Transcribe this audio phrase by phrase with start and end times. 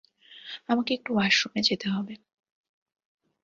[0.69, 2.13] আমাকে একটু ওয়াশরুমে যেতে হবে।